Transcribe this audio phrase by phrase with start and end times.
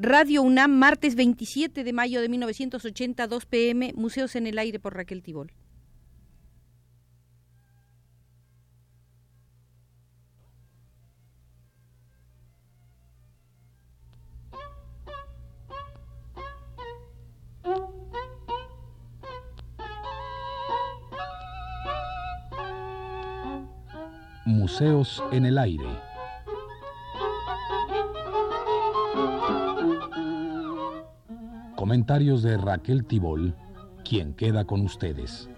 [0.00, 4.94] Radio UNAM, martes 27 de mayo de 1980, 2 pm, Museos en el Aire por
[4.94, 5.50] Raquel Tibol.
[24.46, 26.07] Museos en el Aire.
[31.88, 33.54] Comentarios de Raquel Tibol,
[34.06, 35.48] quien queda con ustedes.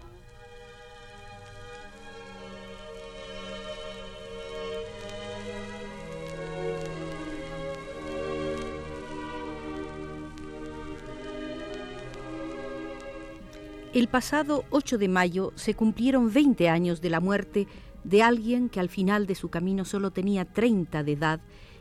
[13.93, 17.67] El pasado 8 de mayo se cumplieron 20 años de la muerte
[18.05, 21.41] de alguien que al final de su camino solo tenía 30 de edad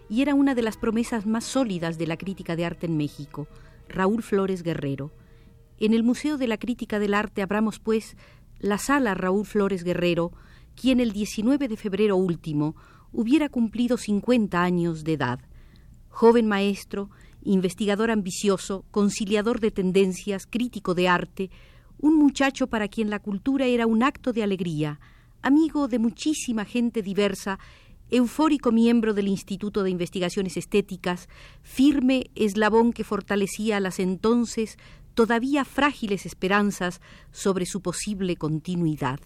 [0.09, 3.47] y era una de las promesas más sólidas de la crítica de arte en México,
[3.89, 5.11] Raúl Flores Guerrero.
[5.77, 8.15] En el Museo de la Crítica del Arte abramos, pues,
[8.59, 10.31] la sala Raúl Flores Guerrero,
[10.75, 12.75] quien el 19 de febrero último
[13.11, 15.39] hubiera cumplido 50 años de edad.
[16.09, 17.09] Joven maestro,
[17.43, 21.49] investigador ambicioso, conciliador de tendencias, crítico de arte,
[21.97, 24.99] un muchacho para quien la cultura era un acto de alegría,
[25.41, 27.59] amigo de muchísima gente diversa,
[28.09, 31.29] eufórico miembro del Instituto de Investigaciones Estéticas,
[31.61, 34.77] firme eslabón que fortalecía las entonces
[35.13, 39.19] todavía frágiles esperanzas sobre su posible continuidad.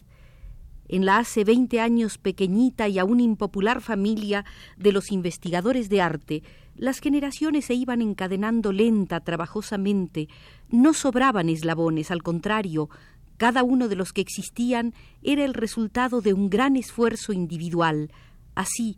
[0.87, 4.43] En la hace veinte años pequeñita y aún impopular familia
[4.77, 6.43] de los investigadores de arte,
[6.75, 10.27] las generaciones se iban encadenando lenta, trabajosamente,
[10.69, 12.89] no sobraban eslabones, al contrario,
[13.37, 18.11] cada uno de los que existían era el resultado de un gran esfuerzo individual,
[18.55, 18.97] así,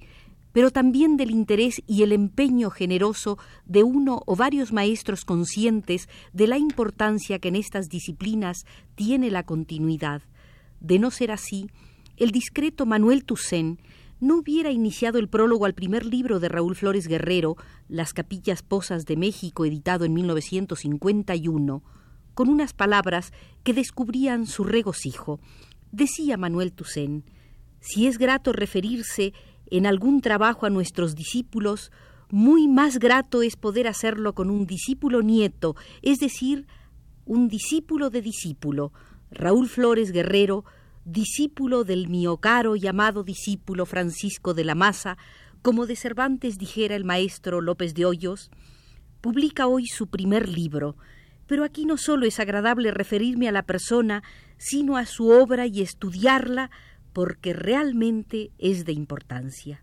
[0.56, 6.48] pero también del interés y el empeño generoso de uno o varios maestros conscientes de
[6.48, 8.66] la importancia que en estas disciplinas
[8.96, 10.22] tiene la continuidad.
[10.80, 11.70] De no ser así,
[12.16, 13.82] el discreto Manuel Toussaint
[14.22, 17.58] no hubiera iniciado el prólogo al primer libro de Raúl Flores Guerrero,
[17.90, 21.84] Las Capillas Posas de México, editado en 1951,
[22.34, 25.42] con unas palabras que descubrían su regocijo.
[25.92, 27.26] Decía Manuel Toussaint,
[27.82, 29.34] si es grato referirse
[29.70, 31.92] en algún trabajo a nuestros discípulos,
[32.30, 36.68] muy más grato es poder hacerlo con un discípulo nieto, es decir,
[37.26, 38.92] un discípulo de discípulo,
[39.32, 40.66] Raúl Flores Guerrero,
[41.06, 45.18] discípulo del mío caro y amado discípulo Francisco de la Maza,
[45.62, 48.52] como de Cervantes dijera el maestro López de Hoyos,
[49.22, 50.96] publica hoy su primer libro,
[51.48, 54.24] pero aquí no solo es agradable referirme a la persona,
[54.58, 56.72] sino a su obra y estudiarla
[57.16, 59.82] porque realmente es de importancia.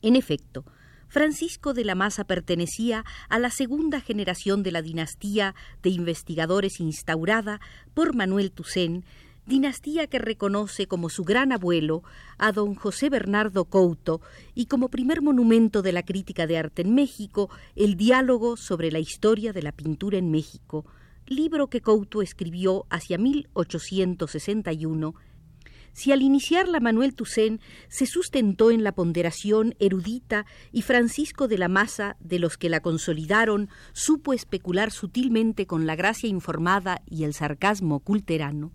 [0.00, 0.64] En efecto,
[1.08, 7.60] Francisco de la Maza pertenecía a la segunda generación de la dinastía de investigadores instaurada
[7.94, 9.04] por Manuel Toussaint,
[9.44, 12.04] dinastía que reconoce como su gran abuelo
[12.38, 14.20] a don José Bernardo Couto
[14.54, 19.00] y como primer monumento de la crítica de arte en México el diálogo sobre la
[19.00, 20.86] historia de la pintura en México,
[21.26, 25.16] libro que Couto escribió hacia 1861
[25.94, 31.68] si al iniciarla Manuel Toussaint se sustentó en la ponderación erudita y Francisco de la
[31.68, 37.32] Maza, de los que la consolidaron, supo especular sutilmente con la gracia informada y el
[37.32, 38.72] sarcasmo culterano,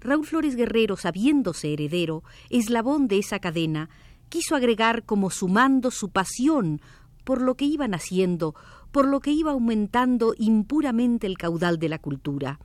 [0.00, 3.88] Raúl Flores Guerrero, sabiéndose heredero, eslabón de esa cadena,
[4.28, 6.80] quiso agregar como sumando su pasión
[7.22, 8.54] por lo que iban haciendo,
[8.90, 12.58] por lo que iba aumentando impuramente el caudal de la cultura,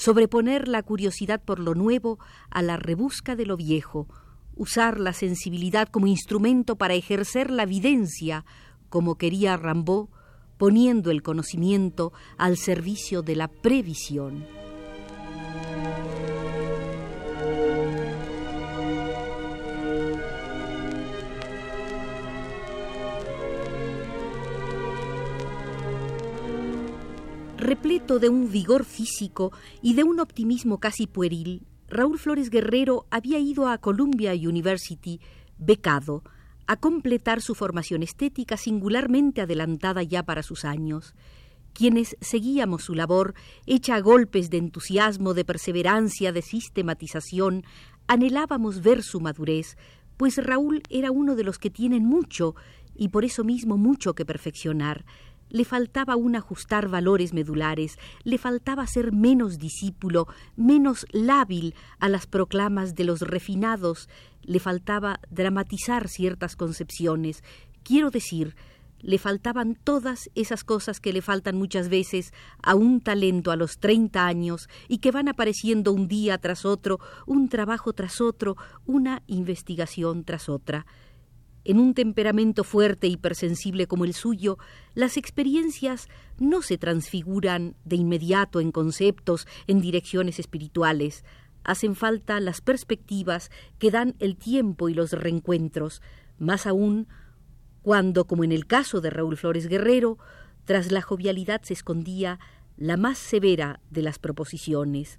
[0.00, 2.18] sobreponer la curiosidad por lo nuevo
[2.48, 4.08] a la rebusca de lo viejo,
[4.56, 8.46] usar la sensibilidad como instrumento para ejercer la videncia,
[8.88, 10.08] como quería Rambó,
[10.56, 14.46] poniendo el conocimiento al servicio de la previsión.
[27.70, 33.38] Repleto de un vigor físico y de un optimismo casi pueril, Raúl Flores Guerrero había
[33.38, 35.20] ido a Columbia University
[35.56, 36.24] becado
[36.66, 41.14] a completar su formación estética singularmente adelantada ya para sus años.
[41.72, 43.34] Quienes seguíamos su labor,
[43.66, 47.62] hecha a golpes de entusiasmo, de perseverancia, de sistematización,
[48.08, 49.76] anhelábamos ver su madurez,
[50.16, 52.56] pues Raúl era uno de los que tienen mucho
[52.96, 55.04] y por eso mismo mucho que perfeccionar,
[55.50, 60.26] le faltaba un ajustar valores medulares, le faltaba ser menos discípulo,
[60.56, 64.08] menos lábil a las proclamas de los refinados,
[64.42, 67.44] le faltaba dramatizar ciertas concepciones,
[67.82, 68.54] quiero decir,
[69.02, 72.32] le faltaban todas esas cosas que le faltan muchas veces
[72.62, 77.00] a un talento a los treinta años y que van apareciendo un día tras otro,
[77.26, 78.56] un trabajo tras otro,
[78.86, 80.86] una investigación tras otra.
[81.64, 84.58] En un temperamento fuerte y hipersensible como el suyo,
[84.94, 86.08] las experiencias
[86.38, 91.24] no se transfiguran de inmediato en conceptos, en direcciones espirituales.
[91.62, 96.00] Hacen falta las perspectivas que dan el tiempo y los reencuentros,
[96.38, 97.08] más aún
[97.82, 100.18] cuando, como en el caso de Raúl Flores Guerrero,
[100.64, 102.38] tras la jovialidad se escondía
[102.76, 105.18] la más severa de las proposiciones.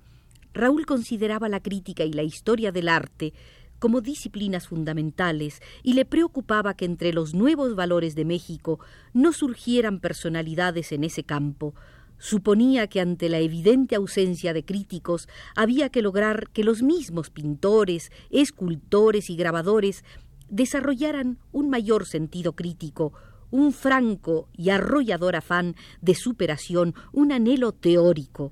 [0.53, 3.33] Raúl consideraba la crítica y la historia del arte
[3.81, 8.79] como disciplinas fundamentales y le preocupaba que entre los nuevos valores de México
[9.11, 11.73] no surgieran personalidades en ese campo.
[12.19, 18.11] Suponía que ante la evidente ausencia de críticos había que lograr que los mismos pintores,
[18.29, 20.05] escultores y grabadores
[20.47, 23.13] desarrollaran un mayor sentido crítico,
[23.49, 28.51] un franco y arrollador afán de superación, un anhelo teórico.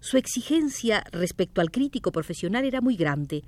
[0.00, 3.44] Su exigencia respecto al crítico profesional era muy grande.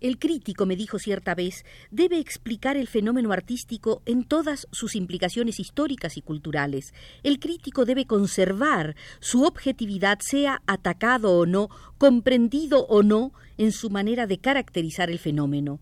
[0.00, 5.60] El crítico, me dijo cierta vez, debe explicar el fenómeno artístico en todas sus implicaciones
[5.60, 6.94] históricas y culturales.
[7.22, 11.68] El crítico debe conservar su objetividad, sea atacado o no,
[11.98, 15.80] comprendido o no, en su manera de caracterizar el fenómeno.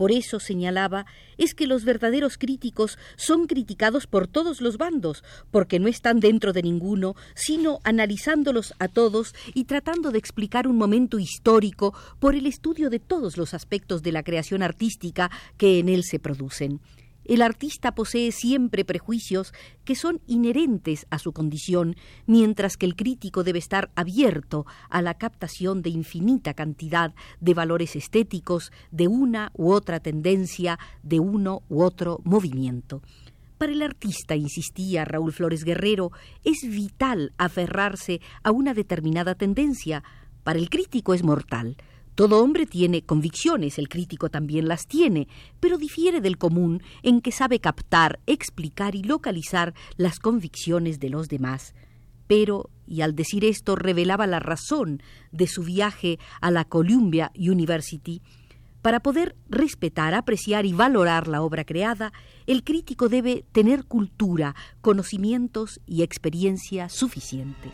[0.00, 1.04] Por eso señalaba
[1.36, 6.54] es que los verdaderos críticos son criticados por todos los bandos, porque no están dentro
[6.54, 12.46] de ninguno, sino analizándolos a todos y tratando de explicar un momento histórico por el
[12.46, 16.80] estudio de todos los aspectos de la creación artística que en él se producen.
[17.30, 19.54] El artista posee siempre prejuicios
[19.84, 21.94] que son inherentes a su condición,
[22.26, 27.94] mientras que el crítico debe estar abierto a la captación de infinita cantidad de valores
[27.94, 33.00] estéticos de una u otra tendencia, de uno u otro movimiento.
[33.58, 36.10] Para el artista, insistía Raúl Flores Guerrero,
[36.42, 40.02] es vital aferrarse a una determinada tendencia.
[40.42, 41.76] Para el crítico es mortal.
[42.20, 45.26] Todo hombre tiene convicciones, el crítico también las tiene,
[45.58, 51.28] pero difiere del común en que sabe captar, explicar y localizar las convicciones de los
[51.28, 51.74] demás.
[52.26, 55.02] Pero, y al decir esto revelaba la razón
[55.32, 58.20] de su viaje a la Columbia University,
[58.82, 62.12] para poder respetar, apreciar y valorar la obra creada,
[62.46, 67.72] el crítico debe tener cultura, conocimientos y experiencia suficientes.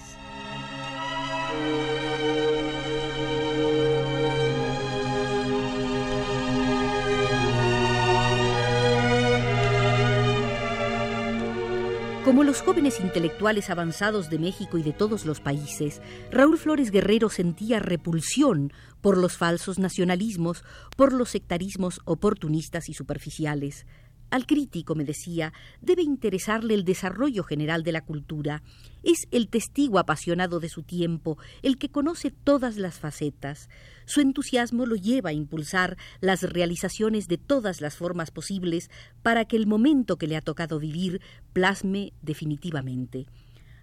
[12.27, 16.03] Como los jóvenes intelectuales avanzados de México y de todos los países,
[16.33, 20.65] Raúl Flores Guerrero sentía repulsión por los falsos nacionalismos,
[20.97, 23.87] por los sectarismos oportunistas y superficiales.
[24.31, 28.63] Al crítico, me decía, debe interesarle el desarrollo general de la cultura.
[29.05, 33.69] Es el testigo apasionado de su tiempo, el que conoce todas las facetas.
[34.05, 38.91] Su entusiasmo lo lleva a impulsar las realizaciones de todas las formas posibles
[39.23, 41.21] para que el momento que le ha tocado vivir
[41.53, 43.27] plasme definitivamente.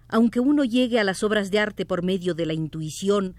[0.08, 3.34] Aunque uno llegue a las obras de arte por medio de la intuición,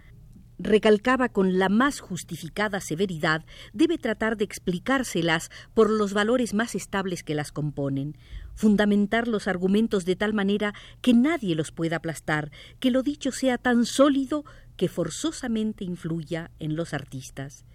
[0.57, 7.23] recalcaba con la más justificada severidad, debe tratar de explicárselas por los valores más estables
[7.23, 8.17] que las componen,
[8.55, 13.57] fundamentar los argumentos de tal manera que nadie los pueda aplastar, que lo dicho sea
[13.57, 14.45] tan sólido
[14.77, 17.65] que forzosamente influya en los artistas.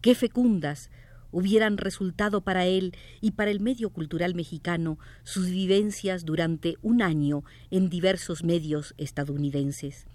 [0.00, 0.90] Qué fecundas
[1.30, 7.44] hubieran resultado para él y para el medio cultural mexicano sus vivencias durante un año
[7.70, 10.06] en diversos medios estadounidenses.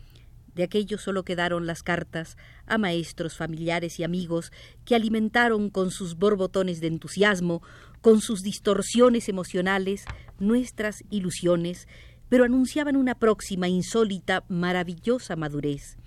[0.55, 4.51] De aquello solo quedaron las cartas a maestros, familiares y amigos
[4.85, 7.61] que alimentaron con sus borbotones de entusiasmo,
[8.01, 10.05] con sus distorsiones emocionales,
[10.39, 11.87] nuestras ilusiones,
[12.29, 15.97] pero anunciaban una próxima, insólita, maravillosa madurez.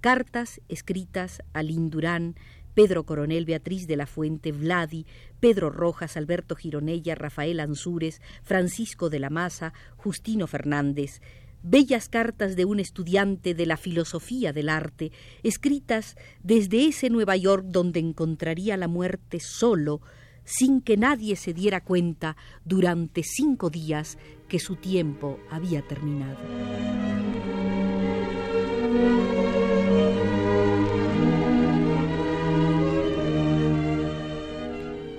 [0.00, 2.36] Cartas escritas a Lindurán,
[2.74, 5.04] Pedro Coronel, Beatriz de la Fuente, Vladi,
[5.40, 11.20] Pedro Rojas, Alberto Gironella, Rafael Ansúrez, Francisco de la Maza, Justino Fernández,
[11.62, 15.12] bellas cartas de un estudiante de la filosofía del arte,
[15.42, 20.00] escritas desde ese Nueva York donde encontraría la muerte solo,
[20.44, 26.38] sin que nadie se diera cuenta durante cinco días que su tiempo había terminado.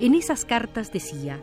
[0.01, 1.39] En esas cartas decía,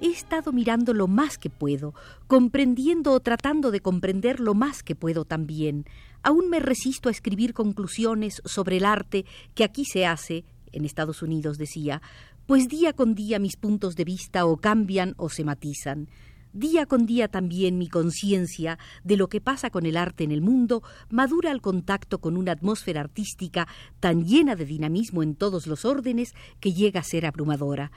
[0.00, 1.94] He estado mirando lo más que puedo,
[2.26, 5.86] comprendiendo o tratando de comprender lo más que puedo también.
[6.22, 9.24] Aún me resisto a escribir conclusiones sobre el arte
[9.54, 12.02] que aquí se hace, en Estados Unidos decía,
[12.46, 16.08] pues día con día mis puntos de vista o cambian o se matizan.
[16.52, 20.42] Día con día también mi conciencia de lo que pasa con el arte en el
[20.42, 23.66] mundo madura al contacto con una atmósfera artística
[24.00, 27.92] tan llena de dinamismo en todos los órdenes que llega a ser abrumadora.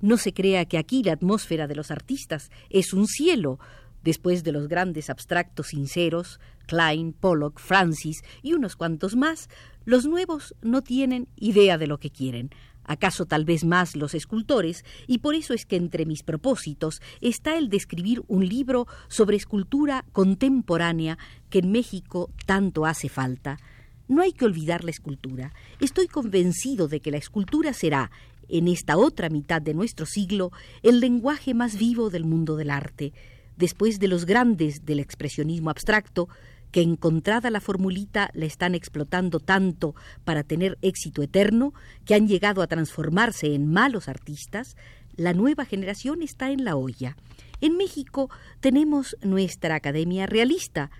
[0.00, 3.58] No se crea que aquí la atmósfera de los artistas es un cielo,
[4.02, 9.48] después de los grandes abstractos sinceros, Klein, Pollock, Francis y unos cuantos más,
[9.84, 12.50] los nuevos no tienen idea de lo que quieren
[12.90, 17.56] acaso tal vez más los escultores, y por eso es que entre mis propósitos está
[17.56, 21.16] el de escribir un libro sobre escultura contemporánea
[21.50, 23.58] que en México tanto hace falta.
[24.08, 25.52] No hay que olvidar la escultura.
[25.80, 28.10] Estoy convencido de que la escultura será,
[28.50, 30.52] en esta otra mitad de nuestro siglo,
[30.82, 33.12] el lenguaje más vivo del mundo del arte.
[33.56, 36.28] Después de los grandes del expresionismo abstracto,
[36.70, 42.62] que encontrada la formulita la están explotando tanto para tener éxito eterno, que han llegado
[42.62, 44.76] a transformarse en malos artistas,
[45.16, 47.16] la nueva generación está en la olla.
[47.60, 48.30] En México
[48.60, 50.90] tenemos nuestra Academia Realista,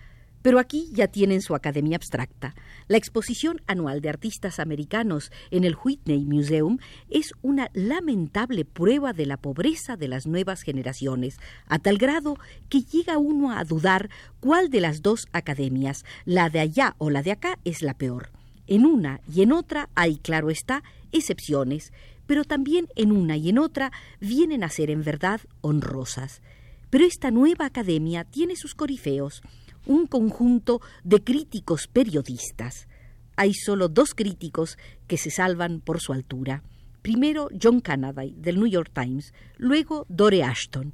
[0.42, 2.54] pero aquí ya tienen su academia abstracta.
[2.88, 6.78] La exposición anual de artistas americanos en el Whitney Museum
[7.08, 12.82] es una lamentable prueba de la pobreza de las nuevas generaciones, a tal grado que
[12.82, 17.32] llega uno a dudar cuál de las dos academias, la de allá o la de
[17.32, 18.30] acá, es la peor.
[18.66, 20.82] En una y en otra hay, claro está,
[21.12, 21.92] excepciones,
[22.26, 26.40] pero también en una y en otra vienen a ser en verdad honrosas.
[26.88, 29.42] Pero esta nueva academia tiene sus corifeos
[29.86, 32.88] un conjunto de críticos periodistas.
[33.36, 36.62] Hay solo dos críticos que se salvan por su altura.
[37.02, 40.92] Primero John Canaday, del New York Times, luego Dore Ashton.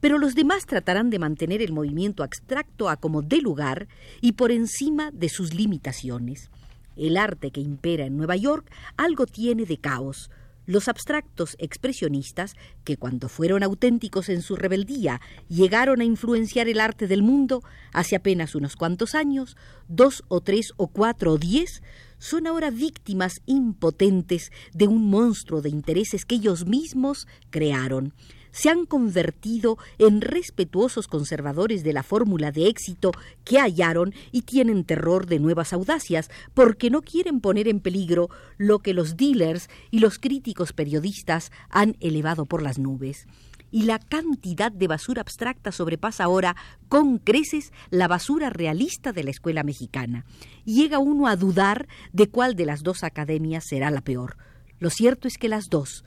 [0.00, 3.88] Pero los demás tratarán de mantener el movimiento abstracto a como de lugar
[4.20, 6.50] y por encima de sus limitaciones.
[6.96, 10.30] El arte que impera en Nueva York algo tiene de caos,
[10.66, 12.54] los abstractos expresionistas,
[12.84, 18.16] que cuando fueron auténticos en su rebeldía llegaron a influenciar el arte del mundo hace
[18.16, 19.56] apenas unos cuantos años,
[19.88, 21.82] dos o tres o cuatro o diez,
[22.18, 28.14] son ahora víctimas impotentes de un monstruo de intereses que ellos mismos crearon
[28.56, 33.12] se han convertido en respetuosos conservadores de la fórmula de éxito
[33.44, 38.78] que hallaron y tienen terror de nuevas audacias, porque no quieren poner en peligro lo
[38.78, 43.26] que los dealers y los críticos periodistas han elevado por las nubes
[43.70, 46.56] y la cantidad de basura abstracta sobrepasa ahora
[46.88, 50.24] con creces la basura realista de la escuela mexicana.
[50.64, 54.38] Llega uno a dudar de cuál de las dos academias será la peor.
[54.78, 56.04] Lo cierto es que las dos,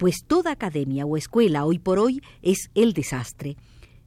[0.00, 3.58] pues toda academia o escuela hoy por hoy es el desastre.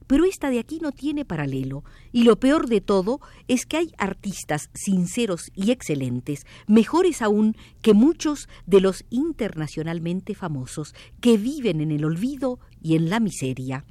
[0.08, 3.92] Pero esta de aquí no tiene paralelo, y lo peor de todo es que hay
[3.96, 11.92] artistas sinceros y excelentes, mejores aún que muchos de los internacionalmente famosos, que viven en
[11.92, 13.84] el olvido y en la miseria.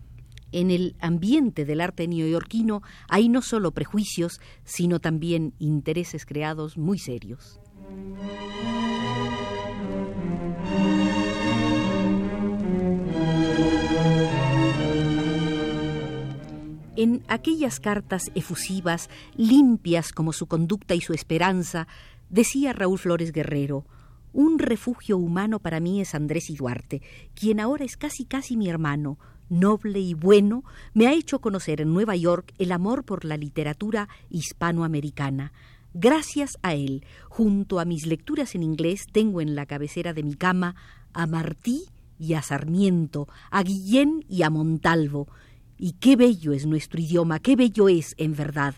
[0.51, 6.99] En el ambiente del arte neoyorquino hay no solo prejuicios, sino también intereses creados muy
[6.99, 7.61] serios.
[16.95, 21.87] En aquellas cartas efusivas, limpias como su conducta y su esperanza,
[22.29, 23.85] decía Raúl Flores Guerrero,
[24.31, 27.01] un refugio humano para mí es Andrés y Duarte,
[27.33, 29.17] quien ahora es casi casi mi hermano,
[29.49, 34.07] noble y bueno, me ha hecho conocer en Nueva York el amor por la literatura
[34.29, 35.51] hispanoamericana.
[35.95, 40.35] Gracias a él, junto a mis lecturas en inglés, tengo en la cabecera de mi
[40.35, 40.75] cama
[41.13, 41.85] a Martí
[42.19, 45.27] y a Sarmiento, a Guillén y a Montalvo,
[45.83, 48.75] y qué bello es nuestro idioma, qué bello es, en verdad.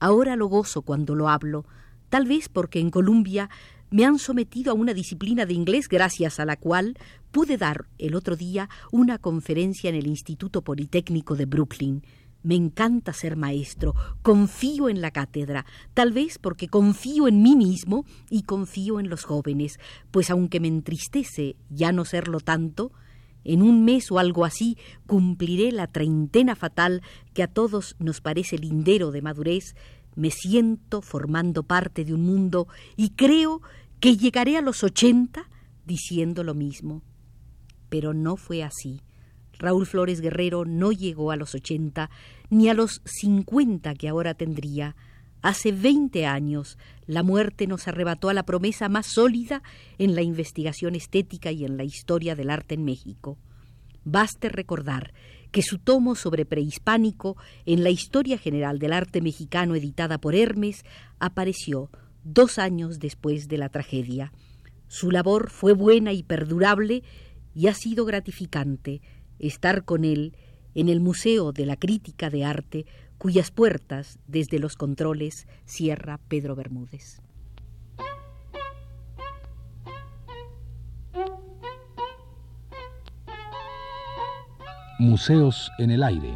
[0.00, 1.64] Ahora lo gozo cuando lo hablo,
[2.08, 3.48] tal vez porque en Columbia
[3.90, 6.98] me han sometido a una disciplina de inglés gracias a la cual
[7.30, 12.02] pude dar el otro día una conferencia en el Instituto Politécnico de Brooklyn.
[12.42, 18.04] Me encanta ser maestro, confío en la cátedra, tal vez porque confío en mí mismo
[18.30, 19.78] y confío en los jóvenes,
[20.10, 22.90] pues aunque me entristece ya no serlo tanto,
[23.44, 24.76] en un mes o algo así
[25.06, 27.02] cumpliré la treintena fatal
[27.34, 29.74] que a todos nos parece lindero de madurez,
[30.16, 32.66] me siento formando parte de un mundo
[32.96, 33.62] y creo
[34.00, 35.48] que llegaré a los ochenta
[35.86, 37.02] diciendo lo mismo.
[37.88, 39.00] Pero no fue así.
[39.58, 42.10] Raúl Flores Guerrero no llegó a los ochenta
[42.50, 44.94] ni a los cincuenta que ahora tendría.
[45.40, 49.62] Hace veinte años la muerte nos arrebató a la promesa más sólida
[49.98, 53.38] en la investigación estética y en la historia del arte en México.
[54.04, 55.12] Baste recordar
[55.50, 60.84] que su tomo sobre prehispánico en la Historia General del Arte Mexicano editada por Hermes
[61.18, 61.90] apareció
[62.24, 64.32] dos años después de la tragedia.
[64.88, 67.02] Su labor fue buena y perdurable
[67.54, 69.00] y ha sido gratificante
[69.38, 70.36] estar con él
[70.74, 72.86] en el Museo de la Crítica de Arte,
[73.18, 77.20] cuyas puertas desde los controles cierra Pedro Bermúdez.
[85.00, 86.34] Museos en el aire.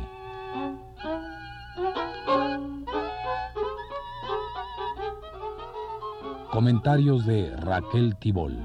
[6.52, 8.56] Comentarios de Raquel Tibol.